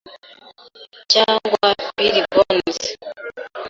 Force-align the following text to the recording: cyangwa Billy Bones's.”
cyangwa 1.11 1.67
Billy 1.95 2.21
Bones's.” 2.31 2.79